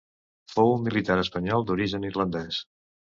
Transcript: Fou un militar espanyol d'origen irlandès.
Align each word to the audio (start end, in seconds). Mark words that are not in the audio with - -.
Fou 0.53 0.71
un 0.77 0.87
militar 0.87 1.17
espanyol 1.23 1.65
d'origen 1.67 2.09
irlandès. 2.09 2.59